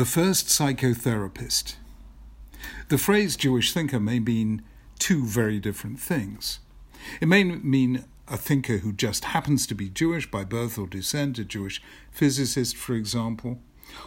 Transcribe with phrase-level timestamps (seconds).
[0.00, 1.74] The first psychotherapist.
[2.88, 4.62] The phrase Jewish thinker may mean
[4.98, 6.60] two very different things.
[7.20, 11.38] It may mean a thinker who just happens to be Jewish by birth or descent,
[11.38, 13.60] a Jewish physicist, for example,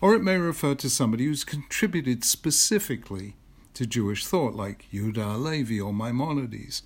[0.00, 3.36] or it may refer to somebody who's contributed specifically
[3.76, 6.82] to Jewish thought, like Yehuda Halevi or Maimonides.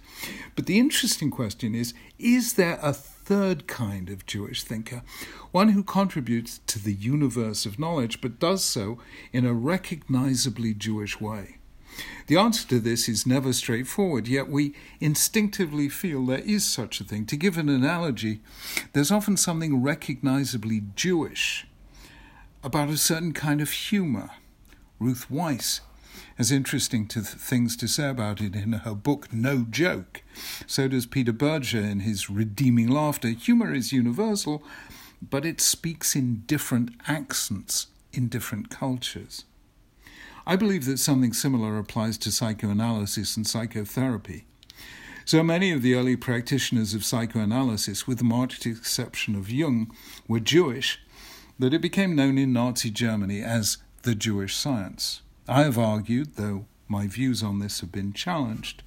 [0.56, 5.02] But the interesting question is is there a third kind of Jewish thinker,
[5.52, 8.98] one who contributes to the universe of knowledge but does so
[9.32, 11.58] in a recognizably Jewish way?
[12.26, 17.04] The answer to this is never straightforward, yet we instinctively feel there is such a
[17.04, 17.24] thing.
[17.26, 18.40] To give an analogy,
[18.92, 21.66] there's often something recognizably Jewish
[22.64, 24.30] about a certain kind of humor.
[24.98, 25.80] Ruth Wisse
[26.36, 30.22] has interesting to th- things to say about it in her book No Joke.
[30.66, 33.28] So does Peter Berger in his Redeeming Laughter.
[33.28, 34.62] Humor is universal,
[35.22, 39.44] but it speaks in different accents in different cultures.
[40.46, 44.46] I believe that something similar applies to psychoanalysis and psychotherapy.
[45.24, 49.94] So many of the early practitioners of psychoanalysis, with the marked exception of Jung,
[50.26, 50.98] were Jewish
[51.58, 55.20] that it became known in Nazi Germany as the Jewish science.
[55.50, 58.84] I have argued, though my views on this have been challenged,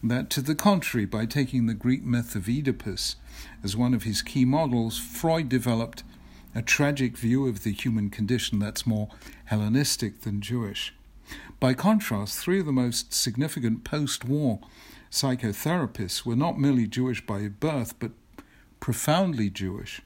[0.00, 3.16] that to the contrary, by taking the Greek myth of Oedipus
[3.64, 6.04] as one of his key models, Freud developed
[6.54, 9.08] a tragic view of the human condition that's more
[9.46, 10.94] Hellenistic than Jewish.
[11.58, 14.60] By contrast, three of the most significant post war
[15.10, 18.12] psychotherapists were not merely Jewish by birth, but
[18.78, 20.00] profoundly Jewish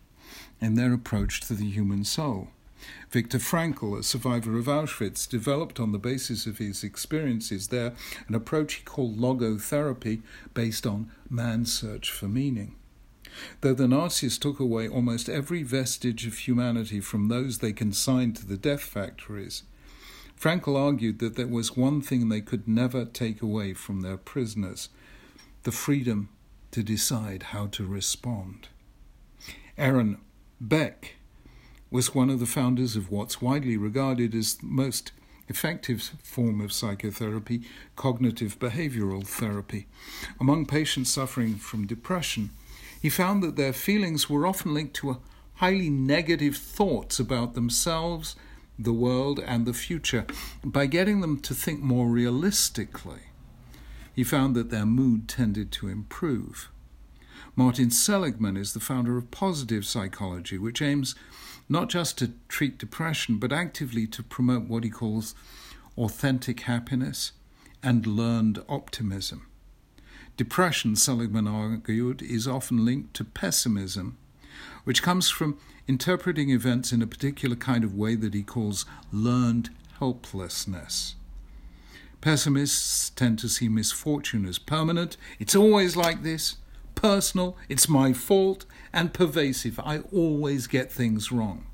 [0.58, 2.48] in their approach to the human soul.
[3.10, 7.92] Viktor Frankl, a survivor of Auschwitz, developed on the basis of his experiences there
[8.28, 10.22] an approach he called logotherapy
[10.54, 12.74] based on man's search for meaning.
[13.60, 18.46] Though the Nazis took away almost every vestige of humanity from those they consigned to
[18.46, 19.62] the death factories,
[20.38, 24.88] Frankl argued that there was one thing they could never take away from their prisoners
[25.62, 26.28] the freedom
[26.72, 28.68] to decide how to respond.
[29.78, 30.18] Aaron
[30.60, 31.16] Beck
[31.92, 35.12] was one of the founders of what's widely regarded as the most
[35.46, 37.62] effective form of psychotherapy,
[37.96, 39.86] cognitive behavioral therapy.
[40.40, 42.48] Among patients suffering from depression,
[43.00, 45.18] he found that their feelings were often linked to
[45.56, 48.36] highly negative thoughts about themselves,
[48.78, 50.24] the world, and the future.
[50.64, 53.24] By getting them to think more realistically,
[54.14, 56.70] he found that their mood tended to improve.
[57.54, 61.14] Martin Seligman is the founder of positive psychology, which aims
[61.72, 65.34] not just to treat depression, but actively to promote what he calls
[65.98, 67.32] authentic happiness
[67.82, 69.46] and learned optimism.
[70.36, 74.16] Depression, Seligman argued, is often linked to pessimism,
[74.84, 79.70] which comes from interpreting events in a particular kind of way that he calls learned
[79.98, 81.16] helplessness.
[82.20, 85.16] Pessimists tend to see misfortune as permanent.
[85.40, 86.56] It's always like this
[86.94, 89.80] personal, it's my fault, and pervasive.
[89.80, 91.66] I always get things wrong.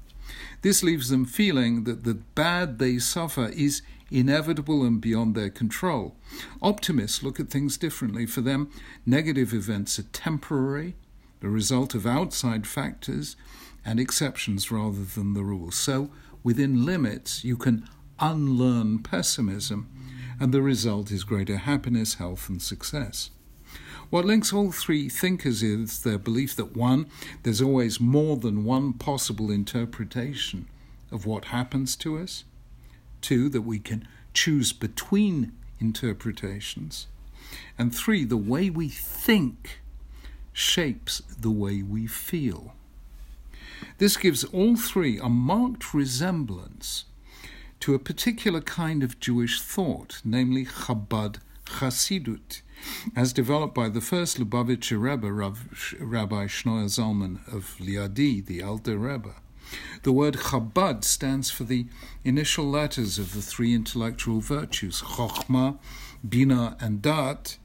[0.62, 6.16] This leaves them feeling that the bad they suffer is inevitable and beyond their control.
[6.62, 8.26] Optimists look at things differently.
[8.26, 8.70] For them,
[9.06, 10.96] negative events are temporary,
[11.40, 13.36] the result of outside factors,
[13.84, 15.70] and exceptions rather than the rule.
[15.70, 16.10] So,
[16.42, 19.88] within limits, you can unlearn pessimism,
[20.40, 23.30] and the result is greater happiness, health, and success.
[24.10, 27.06] What links all three thinkers is their belief that one,
[27.42, 30.66] there's always more than one possible interpretation
[31.10, 32.44] of what happens to us.
[33.20, 37.06] Two, that we can choose between interpretations.
[37.78, 39.80] And three, the way we think
[40.54, 42.74] shapes the way we feel.
[43.98, 47.04] This gives all three a marked resemblance
[47.80, 51.36] to a particular kind of Jewish thought, namely Chabad
[51.66, 52.62] Chassidut,
[53.16, 59.34] as developed by the first Lubavitcher Rebbe, Rabbi Shneur Zalman of Liadi, the Alter Rebbe.
[60.02, 61.86] The word Chabad stands for the
[62.24, 65.78] initial letters of the three intellectual virtues, Chokhmah,
[66.26, 67.58] Bina, and Dat,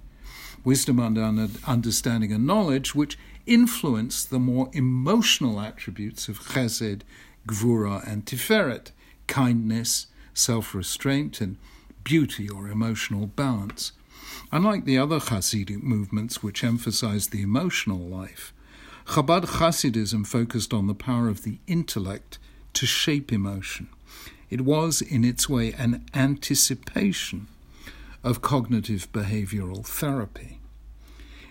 [0.63, 7.01] wisdom and understanding and knowledge, which influence the more emotional attributes of Chesed,
[7.47, 8.91] Gvura, and Tiferet,
[9.27, 11.57] kindness, self restraint, and
[12.03, 13.91] beauty or emotional balance.
[14.51, 18.53] Unlike the other Hasidic movements which emphasized the emotional life,
[19.07, 22.39] Chabad Hasidism focused on the power of the intellect
[22.73, 23.89] to shape emotion.
[24.49, 27.47] It was, in its way, an anticipation
[28.23, 30.59] of cognitive behavioral therapy.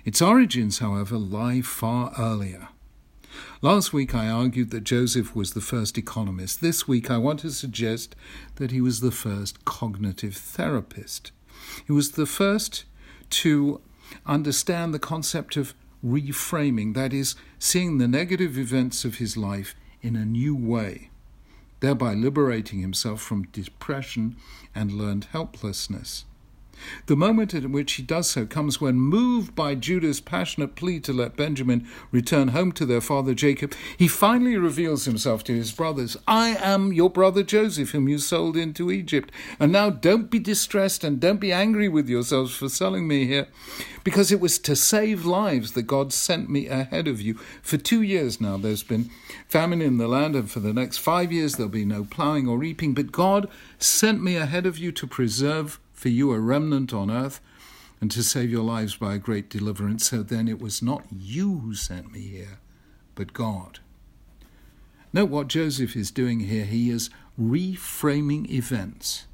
[0.05, 2.69] Its origins, however, lie far earlier.
[3.61, 6.61] Last week I argued that Joseph was the first economist.
[6.61, 8.17] This week I want to suggest
[8.57, 11.33] that he was the first cognitive therapist.
[11.87, 12.85] He was the first
[13.31, 13.81] to
[14.27, 15.75] understand the concept of
[16.05, 21.11] reframing, that is, seeing the negative events of his life in a new way,
[21.81, 24.37] thereby liberating himself from depression
[24.75, 26.25] and learned helplessness.
[27.07, 31.13] The moment at which he does so comes when, moved by Judah's passionate plea to
[31.13, 36.17] let Benjamin return home to their father Jacob, he finally reveals himself to his brothers
[36.27, 39.33] I am your brother Joseph, whom you sold into Egypt.
[39.59, 43.49] And now don't be distressed and don't be angry with yourselves for selling me here,
[44.05, 47.35] because it was to save lives that God sent me ahead of you.
[47.63, 49.11] For two years now there's been
[49.49, 52.59] famine in the land, and for the next five years there'll be no ploughing or
[52.59, 57.13] reaping, but God sent me ahead of you to preserve for you a remnant on
[57.13, 57.41] earth,
[58.01, 60.11] and to save your lives by a great deliverance.
[60.11, 62.59] So then it was not you who sent me here,
[63.15, 63.79] but God.
[65.13, 66.65] Note what Joseph is doing here.
[66.65, 67.09] He is
[67.41, 69.27] reframing events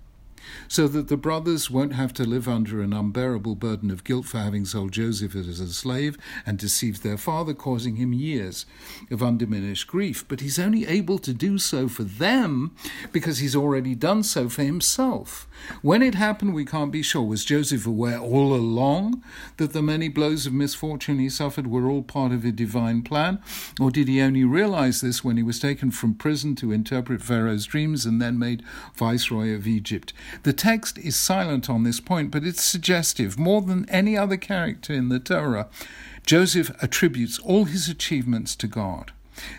[0.66, 4.38] so that the brothers won't have to live under an unbearable burden of guilt for
[4.38, 8.66] having sold Joseph as a slave and deceived their father, causing him years
[9.10, 10.24] of undiminished grief.
[10.28, 12.74] But he's only able to do so for them
[13.12, 15.48] because he's already done so for himself.
[15.82, 17.22] When it happened, we can't be sure.
[17.22, 19.22] Was Joseph aware all along
[19.56, 23.40] that the many blows of misfortune he suffered were all part of a divine plan?
[23.80, 27.66] Or did he only realize this when he was taken from prison to interpret Pharaoh's
[27.66, 28.62] dreams and then made
[28.94, 30.12] viceroy of Egypt?
[30.42, 33.38] The text is silent on this point, but it's suggestive.
[33.38, 35.68] More than any other character in the Torah,
[36.26, 39.12] Joseph attributes all his achievements to God.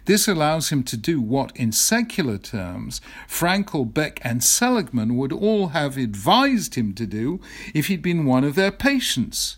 [0.05, 5.69] This allows him to do what, in secular terms, Frankl, Beck, and Seligman would all
[5.69, 7.39] have advised him to do
[7.73, 9.57] if he'd been one of their patients.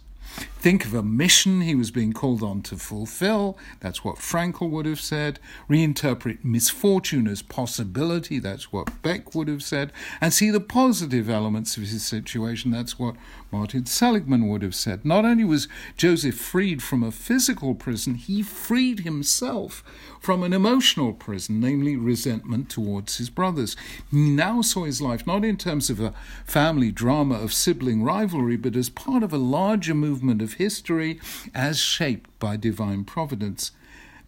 [0.61, 3.57] Think of a mission he was being called on to fulfill.
[3.79, 5.39] That's what Frankl would have said.
[5.67, 8.37] Reinterpret misfortune as possibility.
[8.37, 9.91] That's what Beck would have said.
[10.21, 12.69] And see the positive elements of his situation.
[12.69, 13.15] That's what
[13.51, 15.03] Martin Seligman would have said.
[15.03, 15.67] Not only was
[15.97, 19.83] Joseph freed from a physical prison, he freed himself
[20.19, 23.75] from an emotional prison, namely resentment towards his brothers.
[24.11, 26.13] He now saw his life not in terms of a
[26.45, 31.19] family drama of sibling rivalry, but as part of a larger movement of of history
[31.53, 33.71] as shaped by divine providence.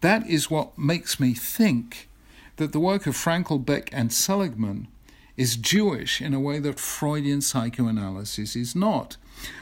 [0.00, 2.08] That is what makes me think
[2.56, 4.88] that the work of Frankl, Beck, and Seligman
[5.36, 9.16] is Jewish in a way that Freudian psychoanalysis is not.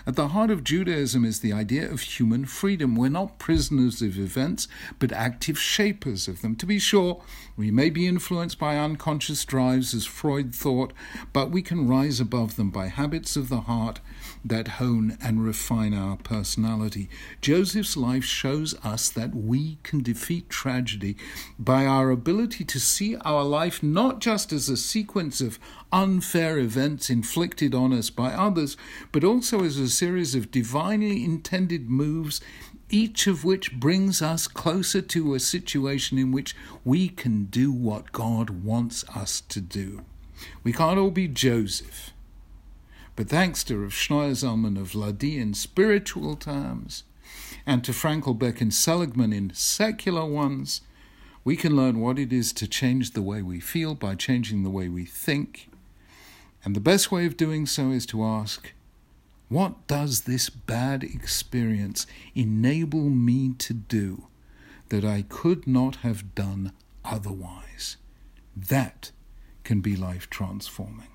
[0.06, 2.94] At the heart of Judaism is the idea of human freedom.
[2.94, 4.68] We're not prisoners of events,
[4.98, 6.56] but active shapers of them.
[6.56, 7.22] To be sure,
[7.56, 10.92] we may be influenced by unconscious drives, as Freud thought,
[11.32, 14.00] but we can rise above them by habits of the heart
[14.44, 17.08] that hone and refine our personality.
[17.40, 21.16] Joseph's life shows us that we can defeat tragedy
[21.58, 25.58] by our ability to see our life not just as a sequence of
[25.92, 28.76] unfair events inflicted on us by others,
[29.12, 32.40] but also as a series of divinely intended moves
[32.92, 36.54] each of which brings us closer to a situation in which
[36.84, 40.04] we can do what God wants us to do.
[40.62, 42.11] We can't all be Joseph.
[43.14, 47.04] But thanks to Rav Shneur Zalman of Liadi in spiritual terms,
[47.66, 50.80] and to Frankl Beck and Seligman in secular ones,
[51.44, 54.70] we can learn what it is to change the way we feel by changing the
[54.70, 55.68] way we think.
[56.64, 58.72] And the best way of doing so is to ask,
[59.48, 64.28] what does this bad experience enable me to do
[64.88, 66.72] that I could not have done
[67.04, 67.98] otherwise?
[68.56, 69.10] That
[69.64, 71.11] can be life transforming.